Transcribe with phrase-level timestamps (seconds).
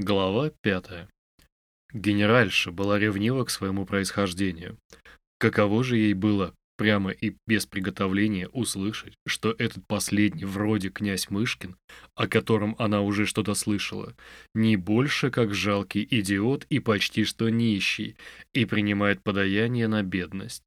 [0.00, 1.08] Глава пятая.
[1.92, 4.76] Генеральша была ревнива к своему происхождению.
[5.38, 11.76] Каково же ей было прямо и без приготовления услышать, что этот последний вроде князь Мышкин,
[12.16, 14.16] о котором она уже что-то слышала,
[14.52, 18.16] не больше как жалкий идиот и почти что нищий,
[18.52, 20.64] и принимает подаяние на бедность.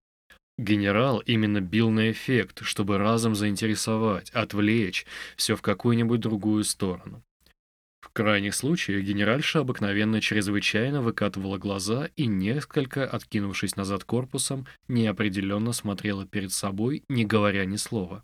[0.58, 5.06] Генерал именно бил на эффект, чтобы разом заинтересовать, отвлечь
[5.36, 7.24] все в какую-нибудь другую сторону.
[8.08, 16.26] В крайних случаях генеральша обыкновенно чрезвычайно выкатывала глаза и, несколько откинувшись назад корпусом, неопределенно смотрела
[16.26, 18.24] перед собой, не говоря ни слова.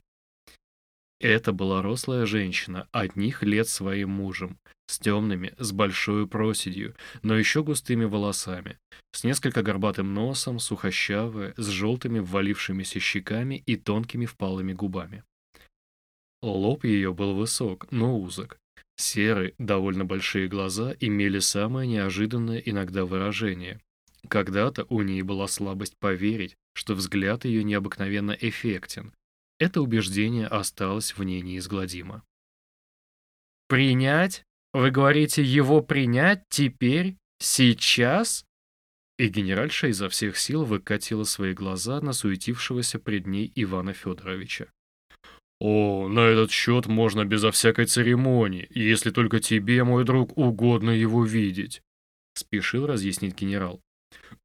[1.19, 4.57] Это была рослая женщина, одних лет своим мужем,
[4.87, 8.77] с темными, с большой проседью, но еще густыми волосами,
[9.11, 15.23] с несколько горбатым носом, сухощавая, с желтыми ввалившимися щеками и тонкими впалыми губами.
[16.41, 18.57] Лоб ее был высок, но узок,
[18.95, 23.81] Серые, довольно большие глаза имели самое неожиданное иногда выражение.
[24.27, 29.13] Когда-то у нее была слабость поверить, что взгляд ее необыкновенно эффектен.
[29.59, 32.23] Это убеждение осталось в ней неизгладимо.
[33.67, 34.43] «Принять?
[34.73, 37.17] Вы говорите, его принять теперь?
[37.39, 38.45] Сейчас?»
[39.17, 44.71] И генеральша изо всех сил выкатила свои глаза на суетившегося пред ней Ивана Федоровича.
[45.63, 51.23] «О, на этот счет можно безо всякой церемонии, если только тебе, мой друг, угодно его
[51.23, 51.81] видеть»,—
[52.33, 53.79] спешил разъяснить генерал.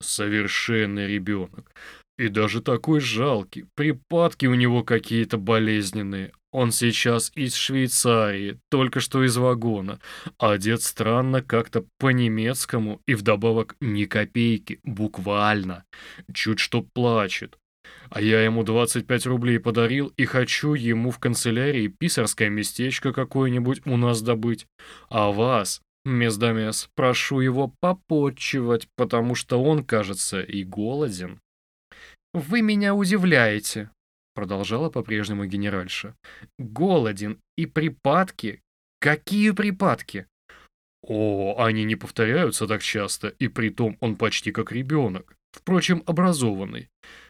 [0.01, 1.73] «Совершенный ребенок.
[2.19, 3.65] И даже такой жалкий.
[3.75, 6.31] Припадки у него какие-то болезненные.
[6.53, 9.99] Он сейчас из Швейцарии, только что из вагона.
[10.39, 15.85] Одет странно как-то по-немецкому и вдобавок ни копейки, буквально.
[16.33, 17.59] Чуть что плачет.
[18.11, 23.97] А я ему 25 рублей подарил и хочу ему в канцелярии писарское местечко какое-нибудь у
[23.97, 24.67] нас добыть.
[25.09, 31.41] А вас, Мездамес, прошу его попотчевать, потому что он, кажется, и голоден.
[32.33, 33.91] «Вы меня удивляете»,—
[34.35, 36.15] продолжала по-прежнему генеральша.
[36.59, 38.63] «Голоден и припадки?
[39.01, 40.27] Какие припадки?»
[41.03, 46.89] «О, они не повторяются так часто, и притом он почти как ребенок, впрочем, образованный.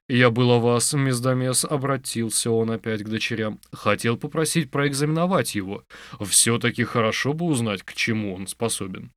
[0.08, 3.60] «Я было вас, мездомес»,— обратился он опять к дочерям.
[3.72, 5.84] «Хотел попросить проэкзаменовать его.
[6.20, 9.12] Все-таки хорошо бы узнать, к чему он способен».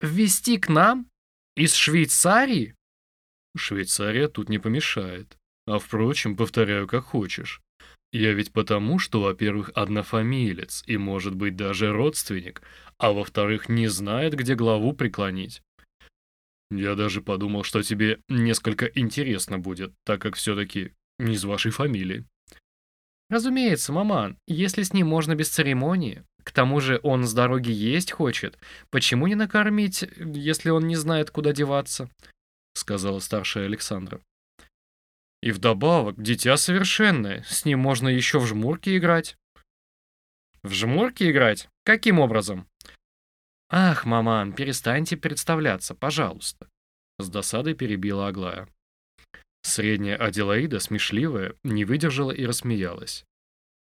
[0.00, 1.08] Ввести к нам?
[1.56, 2.74] Из Швейцарии?
[3.56, 5.36] Швейцария тут не помешает.
[5.66, 7.60] А впрочем, повторяю, как хочешь.
[8.12, 12.62] Я ведь потому, что, во-первых, однофамилец и, может быть, даже родственник,
[12.98, 15.62] а во-вторых, не знает, где главу преклонить.
[16.70, 22.24] Я даже подумал, что тебе несколько интересно будет, так как все-таки не из вашей фамилии.
[23.28, 26.24] Разумеется, маман, если с ним можно без церемонии.
[26.44, 28.56] К тому же он с дороги есть хочет.
[28.90, 32.08] Почему не накормить, если он не знает, куда деваться?
[32.74, 34.20] Сказала старшая Александра.
[35.42, 39.36] И вдобавок, дитя совершенное, с ним можно еще в жмурки играть.
[40.62, 41.68] В жмурки играть?
[41.84, 42.68] Каким образом?
[43.68, 46.68] «Ах, маман, перестаньте представляться, пожалуйста!»
[47.18, 48.68] С досадой перебила Аглая.
[49.62, 53.24] Средняя Аделаида, смешливая, не выдержала и рассмеялась.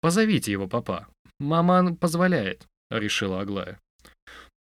[0.00, 1.06] «Позовите его, папа.
[1.38, 3.78] Маман позволяет»,— решила Аглая.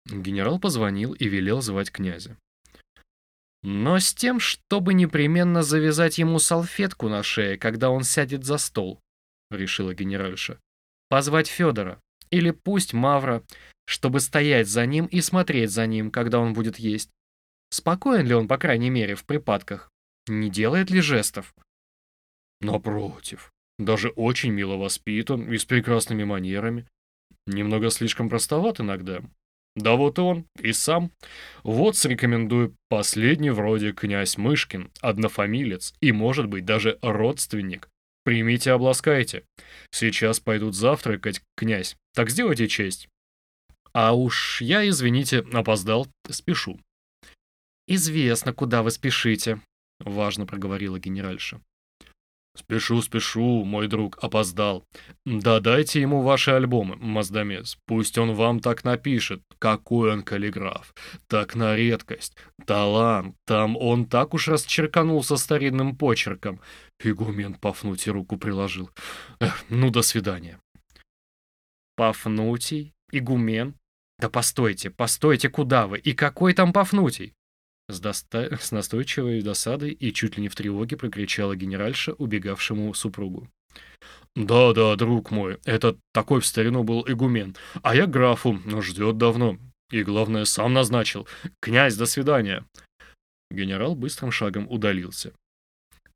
[0.06, 2.38] Генерал позвонил и велел звать князя.
[3.64, 9.00] «Но с тем, чтобы непременно завязать ему салфетку на шее, когда он сядет за стол»,—
[9.52, 10.60] решила генеральша.
[11.10, 12.00] «Позвать Федора.
[12.30, 13.44] Или пусть Мавра
[13.90, 17.10] чтобы стоять за ним и смотреть за ним, когда он будет есть.
[17.72, 19.90] Спокоен ли он, по крайней мере, в припадках?
[20.28, 21.56] Не делает ли жестов?
[22.62, 26.86] Напротив, даже очень мило воспитан и с прекрасными манерами.
[27.48, 29.22] Немного слишком простоват иногда.
[29.76, 31.12] Да вот он, и сам.
[31.64, 37.90] Вот срекомендую последний вроде князь Мышкин, однофамилец и, может быть, даже родственник.
[38.24, 39.46] Примите, обласкайте.
[39.90, 41.96] Сейчас пойдут завтракать, князь.
[42.14, 43.10] Так сделайте честь.
[43.94, 46.80] А уж я, извините, опоздал, спешу.
[47.92, 49.62] «Известно, куда вы спешите»,—
[50.00, 51.60] важно проговорила генеральша.
[52.56, 54.84] «Спешу, спешу, мой друг опоздал.
[55.26, 57.80] Да дайте ему ваши альбомы, Маздамес.
[57.88, 59.42] Пусть он вам так напишет.
[59.58, 60.94] Какой он каллиграф.
[61.28, 62.36] Так на редкость.
[62.68, 63.36] Талант.
[63.48, 66.60] Там он так уж расчерканул со старинным почерком».
[67.04, 68.92] Игумен Пафнутий руку приложил.
[69.40, 70.60] Эх, «Ну, до свидания».
[71.96, 72.94] «Пафнутий?
[73.12, 73.79] Игумен?
[74.20, 75.98] Да постойте, постойте, куда вы?
[75.98, 77.34] И какой там Пафнутий?»
[77.88, 78.58] С, доста...
[78.62, 83.50] с настойчивой досадой и чуть ли не в тревоге прокричала генеральша убегавшему супругу.
[84.36, 89.58] «Да-да, друг мой, это такой в старину был игумен, а я графу, но ждет давно.
[89.90, 91.28] И главное, сам назначил.
[91.62, 92.66] Князь, до свидания!»
[93.50, 95.34] Генерал быстрым шагом удалился.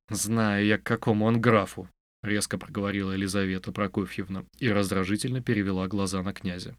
[0.10, 1.88] «Знаю я, к какому он графу»,—
[2.24, 6.76] резко проговорила Елизавета Прокофьевна и раздражительно перевела глаза на князя.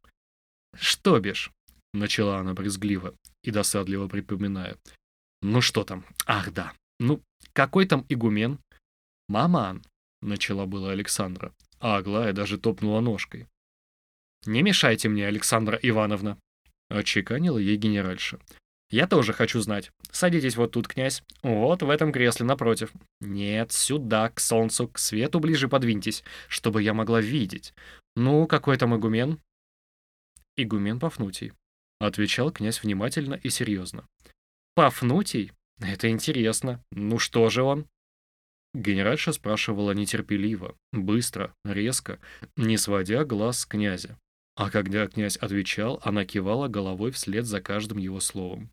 [0.78, 1.50] «Что бишь?»—
[1.94, 4.76] начала она брезгливо и досадливо припоминая.
[5.42, 6.04] «Ну что там?
[6.26, 6.72] Ах, да.
[6.98, 7.20] Ну,
[7.52, 8.58] какой там игумен?»
[9.28, 9.82] «Маман»,—
[10.22, 13.46] начала была Александра, а Аглая даже топнула ножкой.
[14.46, 16.38] «Не мешайте мне, Александра Ивановна»,—
[16.90, 18.38] отчеканила ей генеральша.
[18.90, 19.90] «Я тоже хочу знать.
[20.10, 21.22] Садитесь вот тут, князь.
[21.42, 22.92] Вот в этом кресле напротив.
[23.20, 27.74] Нет, сюда, к солнцу, к свету ближе подвиньтесь, чтобы я могла видеть.
[28.16, 29.40] Ну, какой там игумен?»
[30.56, 31.52] «Игумен Пафнутий»,
[32.04, 34.06] Отвечал князь внимательно и серьезно.
[34.74, 35.52] «Пафнутий?
[35.80, 36.84] Это интересно.
[36.90, 37.86] Ну что же он?»
[38.74, 42.18] Генеральша спрашивала нетерпеливо, быстро, резко,
[42.56, 44.18] не сводя глаз с князя.
[44.56, 48.70] А когда князь отвечал, она кивала головой вслед за каждым его словом.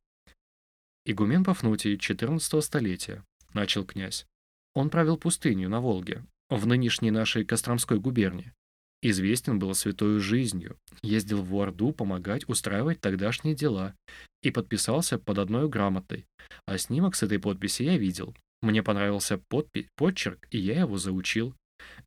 [1.06, 3.24] «Игумен Пафнутий, 14 столетия»,—
[3.54, 4.26] начал князь.
[4.74, 8.54] «Он правил пустыню на Волге, в нынешней нашей Костромской губернии.
[9.04, 13.96] Известен был святой жизнью, ездил в Орду помогать устраивать тогдашние дела
[14.44, 16.26] и подписался под одной грамотой.
[16.68, 18.36] А снимок с этой подписи я видел.
[18.62, 21.56] Мне понравился подпи подчерк, и я его заучил.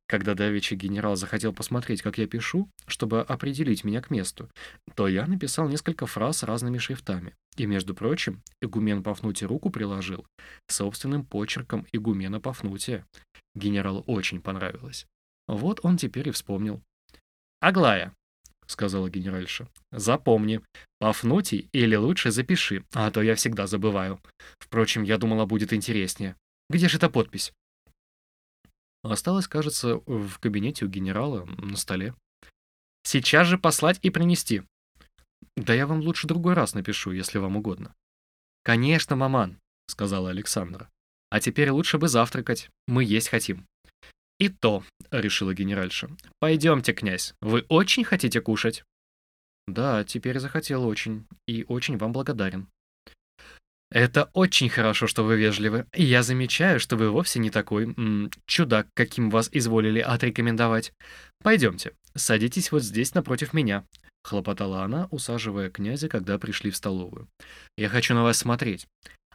[0.06, 4.48] Когда давеча генерал захотел посмотреть, как я пишу, чтобы определить меня к месту,
[4.94, 7.34] то я написал несколько фраз разными шрифтами.
[7.56, 10.26] И, между прочим, игумен Пафнутий руку приложил
[10.68, 13.04] собственным почерком игумена Пафнутия.
[13.56, 15.06] Генералу очень понравилось.
[15.46, 16.82] Вот он теперь и вспомнил.
[17.60, 18.14] «Аглая»,—
[18.66, 20.60] сказала генеральша,— «запомни,
[20.98, 24.20] Пафнутий или лучше запиши, а то я всегда забываю.
[24.58, 26.36] Впрочем, я думала, будет интереснее.
[26.70, 27.52] Где же эта подпись?»
[29.02, 32.14] Осталось, кажется, в кабинете у генерала на столе.
[33.02, 34.62] «Сейчас же послать и принести».
[35.56, 37.94] «Да я вам лучше другой раз напишу, если вам угодно».
[38.62, 39.58] «Конечно, маман»,—
[39.88, 40.90] сказала Александра.
[41.28, 42.70] «А теперь лучше бы завтракать.
[42.86, 43.66] Мы есть хотим».
[44.38, 46.10] «И то»,— решила генеральша.
[46.40, 48.84] «Пойдемте, князь, вы очень хотите кушать?»
[49.66, 52.68] «Да, теперь захотел очень, и очень вам благодарен».
[53.90, 55.86] «Это очень хорошо, что вы вежливы.
[55.94, 60.92] Я замечаю, что вы вовсе не такой м, чудак, каким вас изволили отрекомендовать.
[61.42, 63.84] Пойдемте, садитесь вот здесь напротив меня»,—
[64.24, 67.28] хлопотала она, усаживая князя, когда пришли в столовую.
[67.78, 68.88] «Я хочу на вас смотреть.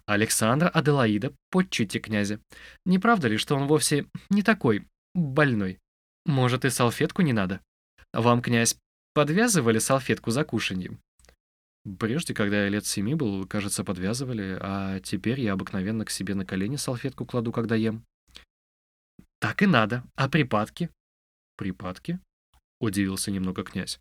[0.09, 2.39] Александра Аделаида, подчуйте князя.
[2.83, 5.77] Не правда ли, что он вовсе не такой больной?
[6.25, 7.61] Может, и салфетку не надо?
[8.11, 8.75] Вам, князь,
[9.13, 11.00] подвязывали салфетку за кушаньем?
[12.00, 16.44] Прежде, когда я лет семи был, кажется, подвязывали, а теперь я обыкновенно к себе на
[16.44, 18.03] колени салфетку кладу, когда ем.
[19.39, 20.03] Так и надо.
[20.15, 20.89] А припадки?
[21.55, 22.19] Припадки?
[22.79, 24.00] Удивился немного князь.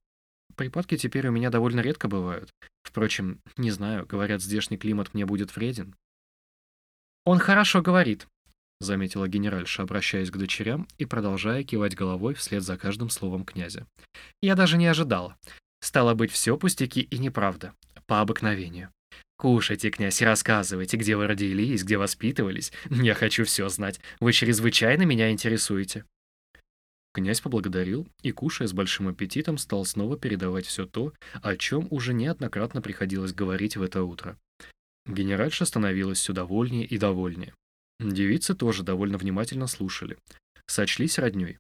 [0.56, 2.50] Припадки теперь у меня довольно редко бывают.
[2.88, 5.94] Впрочем, не знаю, говорят, здешний климат мне будет вреден.
[7.26, 8.26] «Он хорошо говорит»,—
[8.80, 13.87] заметила генеральша, обращаясь к дочерям и продолжая кивать головой вслед за каждым словом князя.
[14.40, 15.37] «Я даже не ожидала.
[15.83, 17.75] Стало быть, все пустяки и неправда.
[18.07, 18.90] По обыкновению.
[19.37, 22.73] Кушайте, князь, рассказывайте, где вы родились, где воспитывались.
[22.88, 24.00] Я хочу все знать.
[24.18, 26.07] Вы чрезвычайно меня интересуете».
[27.18, 32.14] Князь поблагодарил и, кушая с большим аппетитом, стал снова передавать все то, о чем уже
[32.14, 34.38] неоднократно приходилось говорить в это утро.
[35.04, 37.54] Генеральша становилась все довольнее и довольнее.
[37.98, 40.16] Девицы тоже довольно внимательно слушали.
[40.66, 41.58] Сочлись роднёй.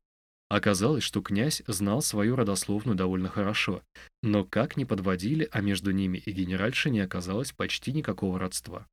[0.48, 3.82] Оказалось, что князь знал свою родословную довольно хорошо,
[4.22, 8.86] но как ни подводили, а между ними и генеральшей не оказалось почти никакого родства.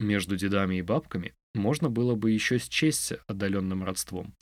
[0.00, 4.34] Между дедами и бабками можно было бы еще счесть отдаленным родством,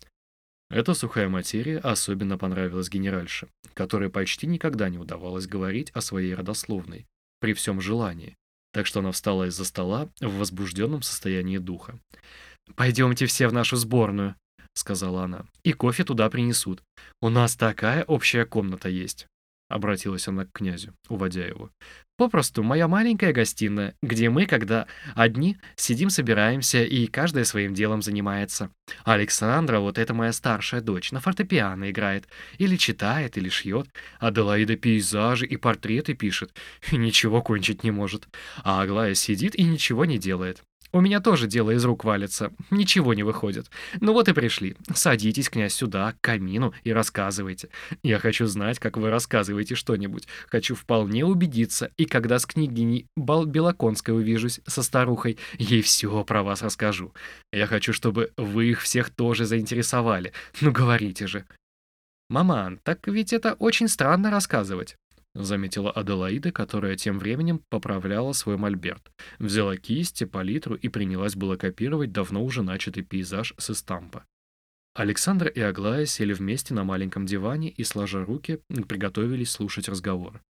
[0.70, 7.06] эта сухая материя особенно понравилась генеральше, которой почти никогда не удавалось говорить о своей родословной,
[7.40, 8.36] при всем желании,
[8.72, 11.98] так что она встала из-за стола в возбужденном состоянии духа.
[12.76, 14.34] «Пойдемте все в нашу сборную»,—
[14.74, 16.82] сказала она,— «и кофе туда принесут.
[17.22, 19.26] У нас такая общая комната есть».
[19.68, 21.70] Обратилась она к князю, уводя его.
[22.16, 28.70] Попросту моя маленькая гостиная, где мы, когда одни, сидим, собираемся, и каждая своим делом занимается.
[29.04, 32.26] Александра, вот это моя старшая дочь, на фортепиано играет.
[32.56, 33.88] Или читает, или шьет.
[34.18, 36.52] Аделаида пейзажи и портреты пишет.
[36.90, 38.26] И ничего кончить не может.
[38.64, 40.64] А Аглая сидит и ничего не делает.
[40.90, 43.70] У меня тоже дело из рук валится, ничего не выходит.
[44.00, 44.74] Ну вот и пришли.
[44.94, 47.68] Садитесь, князь, сюда, к камину и рассказывайте.
[48.02, 50.26] Я хочу знать, как вы рассказываете что-нибудь.
[50.46, 56.42] Хочу вполне убедиться, и когда с княгиней Бал Белоконской увижусь, со старухой, ей все про
[56.42, 57.12] вас расскажу.
[57.52, 60.32] Я хочу, чтобы вы их всех тоже заинтересовали.
[60.60, 61.44] Ну говорите же.
[62.30, 64.96] Маман, так ведь это очень странно рассказывать
[65.42, 69.10] заметила Аделаида, которая тем временем поправляла свой мольберт.
[69.38, 74.24] Взяла кисть, палитру и принялась было копировать давно уже начатый пейзаж с эстампа.
[74.94, 80.42] Александр и Аглая сели вместе на маленьком диване и, сложа руки, приготовились слушать разговор.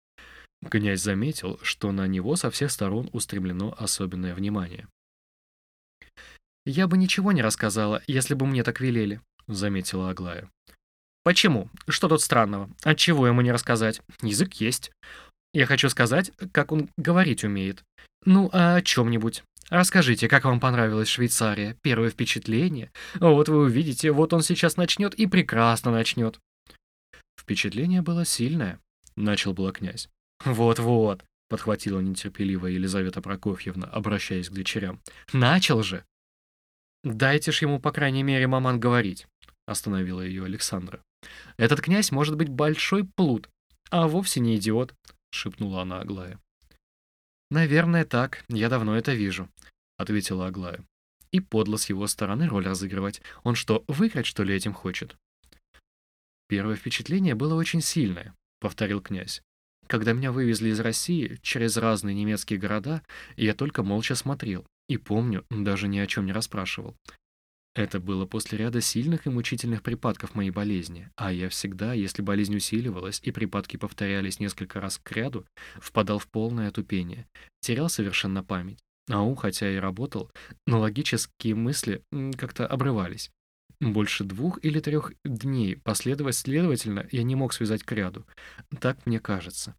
[0.71, 4.89] Князь заметил, что на него со всех сторон устремлено особенное внимание.
[6.65, 10.51] «Я бы ничего не рассказала, если бы мне так велели»,— заметила Аглая.
[11.29, 11.69] Почему?
[11.87, 12.71] Что тут странного?
[12.85, 14.01] Отчего ему не рассказать?
[14.23, 14.93] Язык есть.
[15.53, 17.85] Я хочу сказать, как он говорить умеет.
[18.25, 19.43] Ну, а о чем-нибудь.
[19.69, 21.77] Расскажите, как вам понравилась Швейцария?
[21.83, 22.91] Первое впечатление?
[23.17, 26.41] Вот вы увидите, вот он сейчас начнет и прекрасно начнет.
[27.39, 28.81] Впечатление было сильное,
[29.15, 30.09] начал было князь.
[30.47, 35.03] Вот-вот, подхватила нетерпеливая Елизавета Прокофьевна, обращаясь к дочерям.
[35.35, 36.07] Начал же.
[37.05, 39.27] Дайте ж ему, по крайней мере, маман говорить,
[39.67, 41.03] остановила ее Александра.
[41.57, 43.49] Этот князь может быть большой плут,
[43.91, 44.95] а вовсе не идиот,
[45.31, 46.41] шепнула она Аглая.
[47.51, 48.45] Наверное, так.
[48.49, 49.49] Я давно это вижу,
[49.97, 50.85] ответила Аглая.
[51.33, 53.23] И подло с его стороны роль разыгрывать.
[53.43, 55.17] Он что, выиграть, что ли, этим хочет?
[56.49, 59.43] Первое впечатление было очень сильное, повторил князь.
[59.87, 63.03] Когда меня вывезли из России через разные немецкие города,
[63.37, 64.67] я только молча смотрел.
[64.89, 66.95] И помню, даже ни о чем не расспрашивал.
[67.79, 72.57] Это было после ряда сильных и мучительных припадков моей болезни, а я всегда, если болезнь
[72.57, 77.29] усиливалась и припадки повторялись несколько раз к ряду, впадал в полное отупение,
[77.61, 78.81] терял совершенно память.
[79.09, 80.29] А ум, хотя и работал,
[80.67, 82.03] но логические мысли
[82.37, 83.31] как-то обрывались.
[83.81, 88.27] Больше двух или трех дней последовательно я не мог связать к ряду.
[88.81, 89.77] Так мне кажется.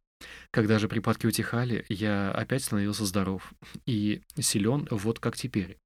[0.52, 3.54] Когда же припадки утихали, я опять становился здоров
[3.86, 5.78] и силен вот как теперь.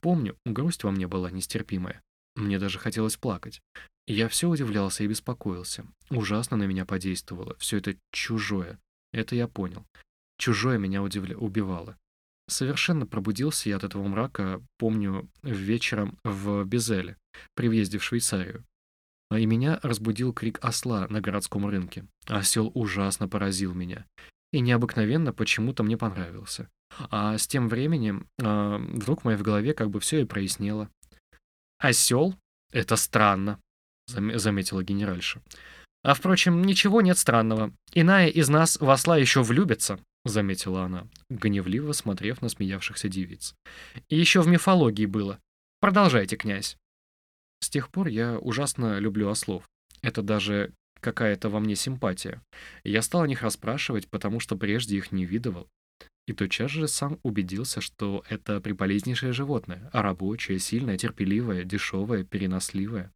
[0.00, 2.02] Помню, грусть во мне была нестерпимая.
[2.36, 3.62] Мне даже хотелось плакать.
[4.06, 5.86] Я все удивлялся и беспокоился.
[6.10, 7.56] Ужасно на меня подействовало.
[7.58, 8.78] Все это чужое.
[9.12, 9.86] Это я понял.
[10.38, 11.36] Чужое меня удивля...
[11.36, 11.96] убивало.
[12.48, 17.16] Совершенно пробудился я от этого мрака, помню, вечером в Безеле,
[17.54, 18.64] при въезде в Швейцарию.
[19.30, 22.06] А и меня разбудил крик осла на городском рынке.
[22.26, 24.06] Осел ужасно поразил меня.
[24.52, 26.68] И необыкновенно почему-то мне понравился.
[27.10, 30.88] А с тем временем э, вдруг моей в голове как бы все и прояснело.
[31.78, 32.36] «Осел?
[32.72, 33.58] Это странно»,—
[34.06, 35.42] зам заметила генеральша.
[36.04, 37.72] «А впрочем, ничего нет странного.
[37.92, 43.54] Иная из нас в осла еще влюбится»,— заметила она, гневливо смотрев на смеявшихся девиц.
[44.08, 45.40] «И еще в мифологии было.
[45.80, 46.76] Продолжайте, князь».
[47.64, 49.64] С тех пор я ужасно люблю ослов.
[50.02, 52.42] Это даже какая-то во мне симпатия.
[52.84, 55.70] Я стал о них расспрашивать, потому что прежде их не видывал.
[56.26, 63.10] И тотчас же сам убедился, что это приполезнейшее животное, а рабочее, сильное, терпеливое, дешевое, переносливое.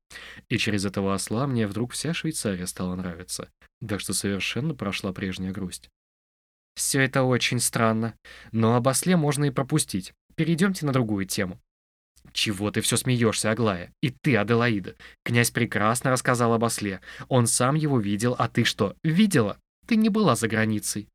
[0.49, 3.51] И через этого осла мне вдруг вся Швейцария стала нравиться,
[3.87, 5.91] так что совершенно прошла прежняя грусть.
[6.75, 8.15] Все это очень странно,
[8.51, 10.15] но об осле можно и пропустить.
[10.37, 11.61] Перейдемте на другую тему.
[12.39, 13.93] «Чего ты все смеешься, Аглая?
[14.01, 14.95] И ты, Аделаида.
[15.25, 17.01] Князь прекрасно рассказал об осле.
[17.27, 19.59] Он сам его видел, а ты что, видела?
[19.89, 21.09] Ты не была за границей».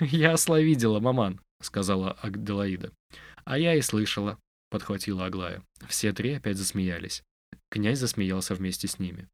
[0.00, 2.90] «Я осла видела, маман»,— сказала Аделаида.
[3.44, 4.36] «А я и слышала»,—
[4.70, 5.62] подхватила Аглая.
[5.86, 7.22] Все три опять засмеялись.
[7.68, 9.28] Князь засмеялся вместе с ними.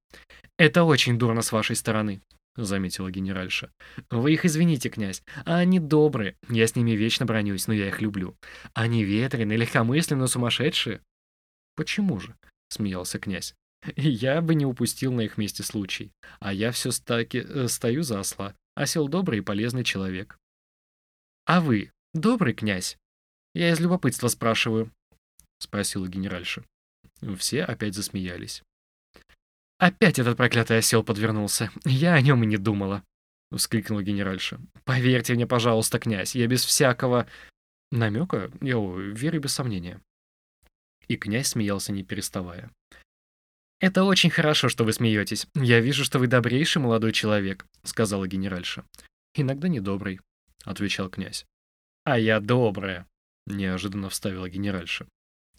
[0.58, 2.20] «Это очень дурно с вашей стороны»,—
[2.56, 3.72] заметила генеральша.
[4.10, 6.36] «Вы их извините, князь, а они добрые.
[6.48, 8.36] Я с ними вечно бронюсь, но я их люблю.
[8.74, 11.00] Они ветреные, легкомысленные, сумасшедшие».
[11.74, 12.34] «Почему же?»—
[12.68, 13.54] смеялся князь.
[13.96, 16.12] «Я бы не упустил на их месте случай.
[16.40, 18.54] А я все таки э, стою за осла.
[18.74, 20.38] Осел добрый и полезный человек».
[21.44, 22.96] «А вы добрый князь?»
[23.54, 24.90] «Я из любопытства спрашиваю»,—
[25.58, 26.64] спросила генеральша.
[27.38, 28.62] Все опять засмеялись.
[29.78, 31.70] «Опять этот проклятый осел подвернулся.
[31.84, 33.02] Я о нем и не думала»,—
[33.54, 34.60] вскрикнула генеральша.
[34.84, 37.26] «Поверьте мне, пожалуйста, князь, я без всякого...»
[37.92, 40.00] намека, я верю без сомнения.
[41.08, 42.70] И князь смеялся, не переставая.
[43.78, 45.46] «Это очень хорошо, что вы смеетесь.
[45.54, 48.84] Я вижу, что вы добрейший молодой человек»,— сказала генеральша.
[49.34, 50.20] «Иногда недобрый»,—
[50.64, 51.44] отвечал князь.
[52.04, 53.06] «А я добрая»,—
[53.46, 55.06] неожиданно вставила генеральша.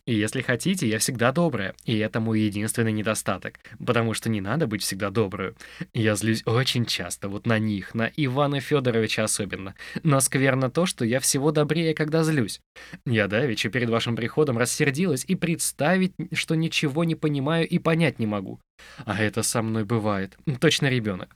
[0.07, 4.65] И если хотите, я всегда добрая, и это мой единственный недостаток, потому что не надо
[4.65, 5.57] быть всегда добрую.
[5.93, 9.75] Я злюсь очень часто, вот на них, на Ивана Федоровича особенно.
[10.03, 12.61] Но скверно то, что я всего добрее, когда злюсь.
[13.05, 18.27] Я давеча перед вашим приходом рассердилась и представить, что ничего не понимаю и понять не
[18.27, 18.61] могу.
[19.05, 20.37] А это со мной бывает.
[20.61, 21.35] Точно ребенок.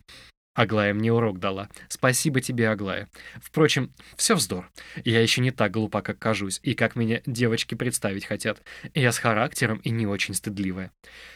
[0.54, 1.70] Аглая мне урок дала.
[1.88, 3.08] Спасибо тебе, Аглая.
[3.42, 4.70] Впрочем, все вздор.
[5.06, 8.62] Я еще не так глупа, как кажусь, и как меня девочки представить хотят.
[8.94, 10.92] Я с характером и не очень стыдливая.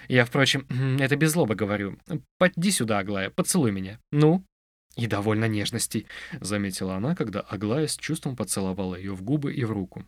[0.09, 0.67] Я, впрочем,
[0.99, 1.97] это без злобы говорю.
[2.37, 3.99] Поди сюда, Аглая, поцелуй меня.
[4.11, 4.43] Ну?
[4.97, 6.07] И довольно нежностей,
[6.39, 10.05] заметила она, когда Аглая с чувством поцеловала ее в губы и в руку.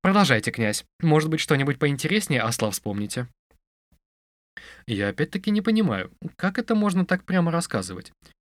[0.00, 0.84] Продолжайте, князь.
[1.00, 3.28] Может быть, что-нибудь поинтереснее осла вспомните.
[4.86, 8.12] Я опять-таки не понимаю, как это можно так прямо рассказывать?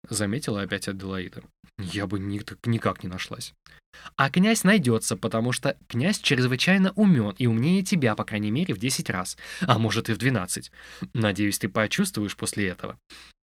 [0.08, 1.42] Заметила опять Аделаида.
[1.78, 3.54] Я бы ни, никак не нашлась.
[4.16, 8.78] А князь найдется, потому что князь чрезвычайно умен и умнее тебя, по крайней мере, в
[8.78, 10.70] 10 раз, а может и в 12.
[11.14, 12.98] Надеюсь, ты почувствуешь после этого.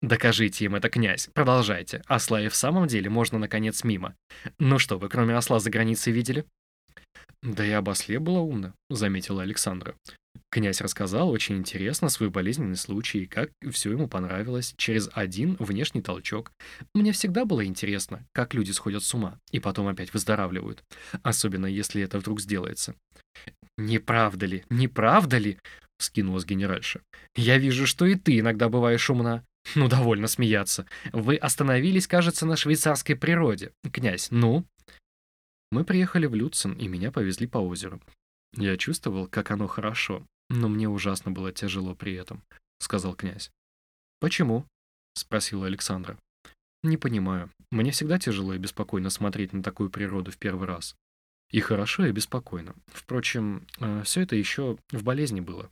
[0.02, 2.02] Докажите им это, князь, продолжайте.
[2.08, 4.16] Осла и в самом деле можно, наконец, мимо.
[4.60, 6.46] Ну что, вы кроме осла за границей видели?
[7.44, 9.96] Да и об осле было умно, заметила Александра.
[10.50, 16.52] Князь рассказал очень интересно свой болезненный случай, как все ему понравилось через один внешний толчок.
[16.94, 20.84] Мне всегда было интересно, как люди сходят с ума и потом опять выздоравливают,
[21.24, 22.96] особенно если это вдруг сделается.
[23.78, 24.66] «Не правда ли?
[24.70, 25.58] Не правда ли?»—
[26.00, 27.02] скинулась генеральша.
[27.36, 29.46] «Я вижу, что и ты иногда бываешь умна.
[29.76, 30.86] Ну, довольно смеяться.
[31.14, 33.72] Вы остановились, кажется, на швейцарской природе.
[33.92, 34.66] Князь, ну?»
[35.72, 38.02] Мы приехали в Люцин, и меня повезли по озеру.
[38.54, 42.44] Я чувствовал, как оно хорошо, но мне ужасно было тяжело при этом,
[42.80, 43.52] сказал князь.
[44.20, 44.66] Почему?
[45.14, 46.18] спросила Александра.
[46.84, 47.50] Не понимаю.
[47.72, 50.96] Мне всегда тяжело и беспокойно смотреть на такую природу в первый раз.
[51.52, 52.74] И хорошо, и беспокойно.
[52.88, 55.70] Впрочем, э, все это еще в болезни было.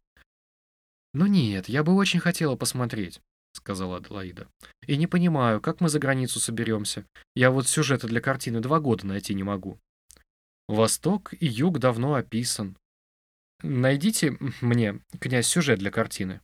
[1.14, 3.22] «Ну нет, я бы очень хотела посмотреть»,—
[3.54, 4.48] сказала Аделаида.
[4.86, 7.06] «И не понимаю, как мы за границу соберемся.
[7.36, 9.80] Я вот сюжета для картины два года найти не могу».
[10.70, 12.78] Восток и юг давно описан.
[13.64, 16.42] Найдите мне, князь, сюжет для картины.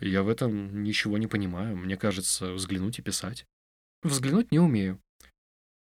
[0.00, 1.76] Я в этом ничего не понимаю.
[1.76, 3.44] Мне кажется, взглянуть и писать.
[4.04, 5.00] Взглянуть не умею.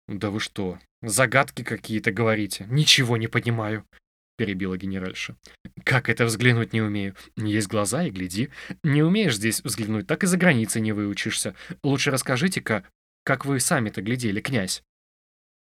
[0.07, 2.65] Да вы что, загадки какие-то говорите.
[2.69, 3.85] Ничего не понимаю,
[4.37, 5.35] перебила генеральша.
[5.83, 7.13] Как это взглянуть не умею?
[7.35, 8.51] Есть глаза и гляди.
[8.83, 11.55] Не умеешь здесь взглянуть, так и за границей не выучишься.
[11.83, 12.85] Лучше расскажите-ка,
[13.25, 14.81] как вы сами-то глядели, князь.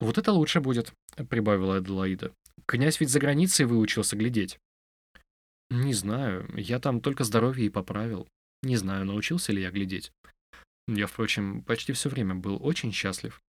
[0.02, 0.92] Вот это лучше будет,
[1.28, 2.32] прибавила Аделаида.
[2.66, 4.58] Князь ведь за границей выучился глядеть.
[5.70, 8.26] Не знаю, я там только здоровье и поправил.
[8.64, 10.10] Не знаю, научился ли я глядеть.
[10.88, 13.40] Я, впрочем, почти все время был очень счастлив.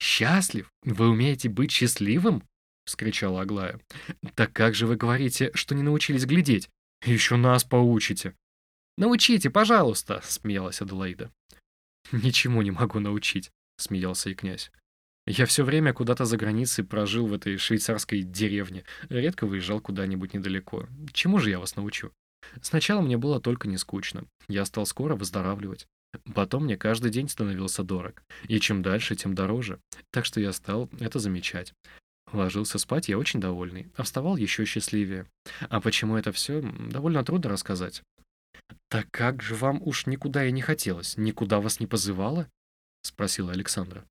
[0.00, 0.70] «Счастлив?
[0.84, 2.44] Вы умеете быть счастливым?»—
[2.86, 3.80] вскричала Аглая.
[4.36, 6.70] «Так как же вы говорите, что не научились глядеть?
[7.04, 8.36] Еще нас поучите!»
[8.96, 11.32] «Научите, пожалуйста!»— смеялась Аделаида.
[12.12, 14.70] «Ничему не могу научить»,— смеялся и князь.
[15.26, 20.86] Я все время куда-то за границей прожил в этой швейцарской деревне, редко выезжал куда-нибудь недалеко.
[21.12, 22.12] Чему же я вас научу?
[22.62, 24.24] Сначала мне было только не скучно.
[24.48, 25.88] Я стал скоро выздоравливать.
[26.34, 28.22] Потом мне каждый день становился дорог.
[28.46, 29.80] И чем дальше, тем дороже.
[30.12, 31.72] Так что я стал это замечать.
[32.32, 35.26] Ложился спать я очень довольный, а вставал еще счастливее.
[35.68, 38.02] А почему это все, довольно трудно рассказать.
[38.88, 41.16] «Так как же вам уж никуда и не хотелось?
[41.16, 42.48] Никуда вас не позывало?»—
[43.02, 44.04] спросила Александра.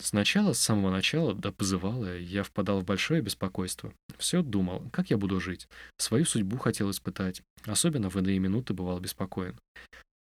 [0.00, 3.92] Сначала, с самого начала, да позывала, я впадал в большое беспокойство.
[4.16, 5.68] Все думал, как я буду жить.
[5.96, 7.42] Свою судьбу хотел испытать.
[7.64, 9.58] Особенно в иные минуты бывал беспокоен.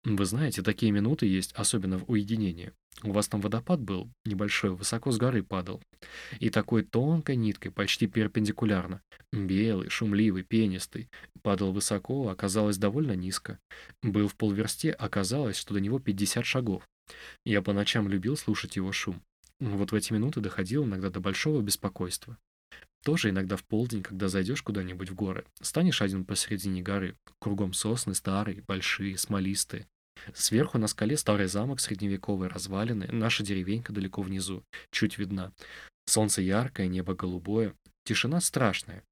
[0.04, 2.72] Вы знаете, такие минуты есть, особенно в уединении.
[3.04, 5.82] У вас там водопад был, небольшой, высоко с горы падал.
[6.40, 9.02] И такой тонкой ниткой, почти перпендикулярно.
[9.32, 11.10] Белый, шумливый, пенистый.
[11.44, 13.60] Падал высоко, оказалось довольно низко.
[14.02, 16.88] Был в полверсте, оказалось, что до него 50 шагов.
[17.46, 19.22] Я по ночам любил слушать его шум.
[19.60, 22.38] Вот в эти минуты доходило иногда до большого беспокойства.
[23.04, 28.14] Тоже иногда в полдень, когда зайдешь куда-нибудь в горы, станешь один посередине горы, кругом сосны
[28.14, 29.88] старые, большие, смолистые.
[30.34, 35.54] Сверху на скале старый замок средневековой развалины, наша деревенька далеко внизу, чуть видна.
[36.06, 39.04] Солнце яркое, небо голубое, тишина страшная.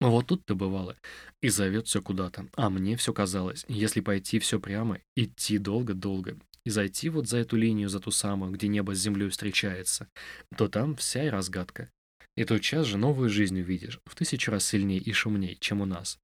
[0.00, 0.96] Вот тут-то бывало.
[1.42, 2.46] И зовет все куда-то.
[2.54, 7.56] А мне все казалось, если пойти все прямо, идти долго-долго, и зайти вот за эту
[7.56, 10.06] линию, за ту самую, где небо с землей встречается,
[10.54, 11.90] то там вся и разгадка.
[12.36, 15.86] И тот час же новую жизнь увидишь, в тысячу раз сильнее и шумней, чем у
[15.86, 16.18] нас.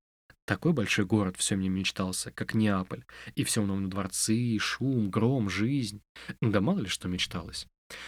[0.46, 3.06] Такой большой город все мне мечтался, как Неаполь.
[3.34, 6.02] И все в дворцы, шум, гром, жизнь.
[6.42, 7.66] Да мало ли что мечталось.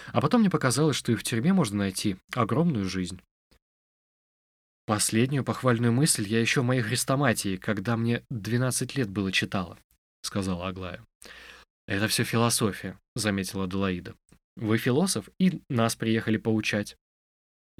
[0.08, 3.18] А потом мне показалось, что и в тюрьме можно найти огромную жизнь.
[4.84, 9.78] Последнюю похвальную мысль я еще в моей хрестоматии, когда мне 12 лет было читала,
[10.20, 11.02] сказала Аглая.
[11.86, 14.14] Это все философия, заметила Аделаида.
[14.56, 16.96] Вы философ, и нас приехали поучать.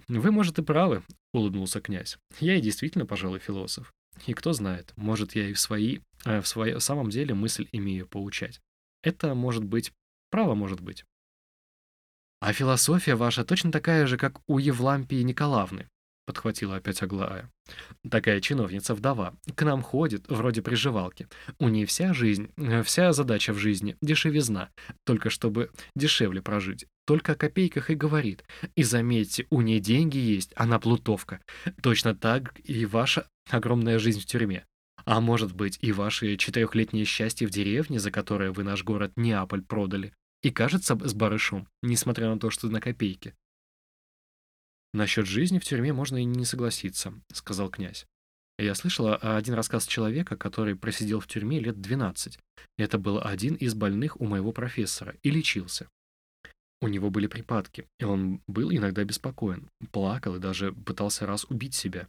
[0.09, 2.19] Вы, может, и правы, улыбнулся князь.
[2.39, 3.93] Я и действительно, пожалуй, философ.
[4.27, 8.07] И кто знает, может, я и в свои, э, в своем самом деле мысль имею
[8.07, 8.61] поучать.
[9.03, 9.93] Это может быть,
[10.31, 11.05] право может быть.
[12.41, 15.89] А философия ваша точно такая же, как у Евлампии Николаевны,
[16.27, 17.51] подхватила опять Аглая.
[18.11, 19.35] Такая чиновница-вдова.
[19.55, 21.29] К нам ходит, вроде приживалки.
[21.59, 24.71] У ней вся жизнь, э, вся задача в жизни— дешевизна.
[25.05, 26.87] Только чтобы дешевле прожить.
[27.07, 28.45] Только о копейках и говорит.
[28.75, 31.41] И заметьте, у ней деньги есть, она плутовка.
[31.83, 34.67] Точно так и ваша огромная жизнь в тюрьме.
[35.05, 39.63] А может быть, и ваше четырехлетнее счастье в деревне, за которое вы наш город Неаполь
[39.63, 40.13] продали,
[40.43, 43.35] и кажется с барышом, несмотря на то, что на копейки.
[44.93, 48.07] «Насчет жизни в тюрьме можно и не согласиться»,— сказал князь.
[48.59, 52.39] Я слышала один рассказ человека, который просидел в тюрьме лет 12.
[52.79, 55.89] Это был один из больных у моего профессора и лечился.
[56.81, 61.75] У него были припадки, и он был иногда беспокоен, плакал и даже пытался раз убить
[61.75, 62.09] себя.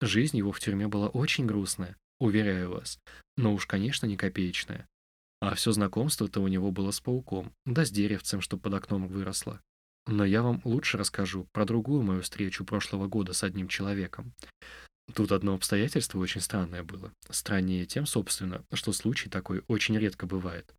[0.00, 2.98] Жизнь его в тюрьме была очень грустная, уверяю вас,
[3.36, 4.86] но уж, конечно, не копеечная.
[5.40, 9.60] А все знакомство-то у него было с пауком, да с деревцем, что под окном выросло.
[10.06, 14.32] Но я вам лучше расскажу про другую мою встречу прошлого года с одним человеком.
[15.14, 17.12] Тут одно обстоятельство очень странное было.
[17.28, 20.74] Страннее тем, собственно, что случай такой очень редко бывает.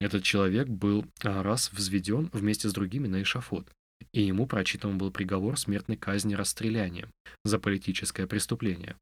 [0.00, 3.68] Этот человек был а, раз взведен вместе с другими на эшафот,
[4.12, 7.10] и ему прочитан был приговор смертной казни расстрелянием
[7.44, 8.96] за политическое преступление.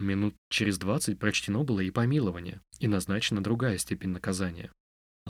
[0.00, 4.70] Минут через двадцать прочтено было и помилование, и назначена другая степень наказания.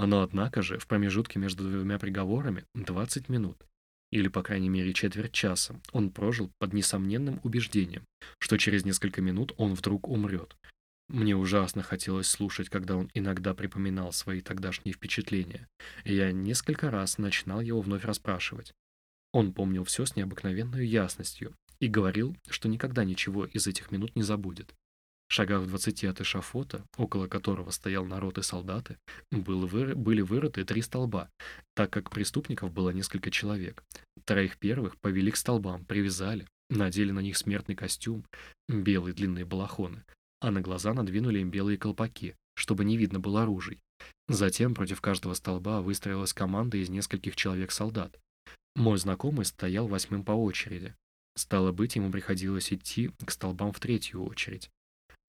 [0.07, 3.67] Но однако же в промежутке между двумя приговорами 20 минут,
[4.13, 8.05] или по крайней мере четверть часа, он прожил под несомненным убеждением,
[8.39, 10.57] что через несколько минут он вдруг умрет.
[11.09, 15.67] Мне ужасно хотелось слушать, когда он иногда припоминал свои тогдашние впечатления,
[16.05, 18.73] и я несколько раз начинал его вновь расспрашивать.
[19.33, 24.23] Он помнил все с необыкновенной ясностью и говорил, что никогда ничего из этих минут не
[24.23, 24.75] забудет
[25.29, 28.99] шагах в двадцати от эшафота, около которого стоял народ и солдаты,
[29.31, 31.31] был выры, были вырыты три столба,
[31.75, 33.85] так как преступников было несколько человек.
[34.25, 38.25] Троих первых повели к столбам, привязали, надели на них смертный костюм,
[38.69, 40.05] белые длинные балахоны,
[40.41, 43.79] а на глаза надвинули им белые колпаки, чтобы не видно было оружий.
[44.29, 48.19] Затем против каждого столба выстроилась команда из нескольких человек-солдат.
[48.77, 50.95] Мой знакомый стоял восьмым по очереди.
[51.37, 54.71] Стало быть, ему приходилось идти к столбам в третью очередь.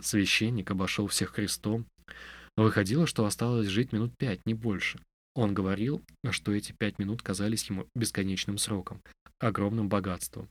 [0.02, 1.86] Священник обошел всех крестом.
[2.56, 5.00] Выходило, что осталось жить минут пять, не больше.
[5.36, 9.02] Он говорил, что эти пять минут казались ему бесконечным сроком,
[9.40, 10.50] огромным богатством.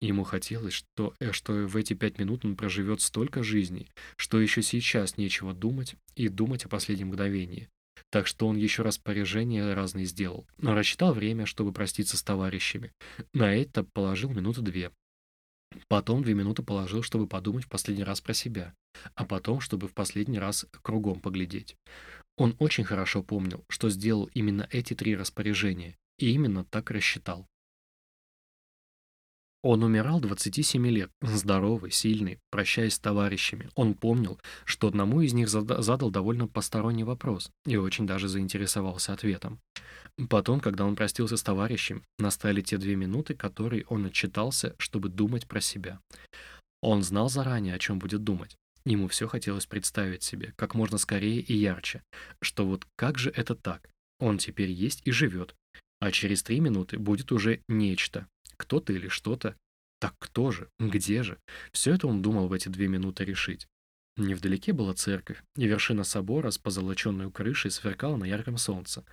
[0.00, 4.60] Ему хотелось, что, э, что в эти пять минут он проживет столько жизней, что еще
[4.60, 7.68] сейчас нечего думать и думать о последнем мгновении.
[8.10, 10.46] Так что он еще распоряжения разные сделал.
[10.58, 12.92] Но рассчитал время, чтобы проститься с товарищами.
[13.32, 14.90] На это положил минуты две.
[15.88, 18.74] Потом две минуты положил, чтобы подумать в последний раз про себя,
[19.14, 21.76] а потом, чтобы в последний раз кругом поглядеть.
[22.36, 27.46] Он очень хорошо помнил, что сделал именно эти три распоряжения, и именно так рассчитал.
[29.62, 33.70] Он умирал 27 лет, здоровый, сильный, прощаясь с товарищами.
[33.76, 39.60] Он помнил, что одному из них задал довольно посторонний вопрос и очень даже заинтересовался ответом.
[40.28, 45.46] Потом, когда он простился с товарищем, настали те две минуты, которые он отчитался, чтобы думать
[45.46, 46.00] про себя.
[46.82, 48.56] Он знал заранее, о чем будет думать.
[48.84, 52.02] Ему все хотелось представить себе, как можно скорее и ярче,
[52.42, 53.88] что вот как же это так?
[54.18, 55.54] Он теперь есть и живет,
[56.00, 59.56] а через три минуты будет уже нечто, кто-то или что-то.
[60.00, 60.68] Так кто же?
[60.78, 61.38] Где же?
[61.72, 63.68] Все это он думал в эти две минуты решить.
[64.16, 69.04] Невдалеке была церковь, и вершина собора с позолоченной крышей сверкала на ярком солнце.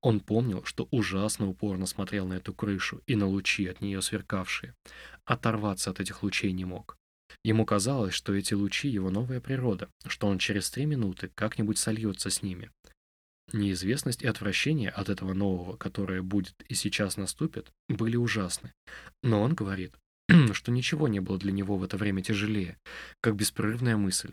[0.00, 4.74] Он помнил, что ужасно упорно смотрел на эту крышу и на лучи от нее сверкавшие.
[5.24, 6.96] Оторваться от этих лучей не мог.
[7.44, 12.28] Ему казалось, что эти лучи— его новая природа, что он через три минуты как-нибудь сольется
[12.28, 12.70] с ними.
[13.52, 18.72] Неизвестность и отвращение от этого нового, которое будет и сейчас наступит, были ужасны.
[19.22, 19.94] Но он говорит,
[20.52, 22.78] что ничего не было для него в это время тяжелее,
[23.20, 24.32] как беспрерывная мысль.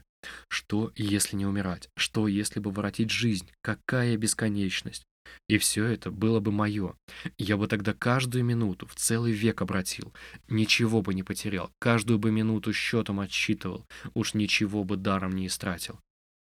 [0.49, 1.89] Что, если не умирать?
[1.95, 3.49] Что, если бы воротить жизнь?
[3.61, 5.05] Какая бесконечность?
[5.49, 6.95] И все это было бы мое.
[7.37, 10.13] Я бы тогда каждую минуту в целый век обратил.
[10.47, 11.71] Ничего бы не потерял.
[11.79, 13.85] Каждую бы минуту счетом отсчитывал.
[14.13, 15.99] Уж ничего бы даром не истратил.